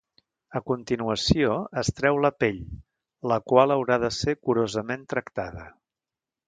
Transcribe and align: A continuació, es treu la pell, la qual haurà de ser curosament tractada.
A 0.59 0.61
continuació, 0.69 1.57
es 1.81 1.91
treu 1.99 2.17
la 2.27 2.33
pell, 2.45 2.59
la 3.33 3.39
qual 3.53 3.75
haurà 3.77 4.01
de 4.07 4.13
ser 4.21 4.39
curosament 4.49 5.09
tractada. 5.17 5.73